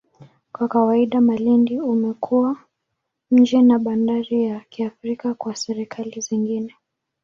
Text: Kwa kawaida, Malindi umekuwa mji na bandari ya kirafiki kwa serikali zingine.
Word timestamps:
Kwa 0.53 0.67
kawaida, 0.67 1.21
Malindi 1.21 1.79
umekuwa 1.79 2.57
mji 3.31 3.61
na 3.61 3.79
bandari 3.79 4.43
ya 4.43 4.59
kirafiki 4.69 5.33
kwa 5.37 5.55
serikali 5.55 6.21
zingine. 6.21 6.75